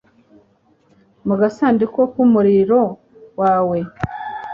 [1.27, 2.81] Mu gasanduku k'umuriro
[3.39, 3.77] wawe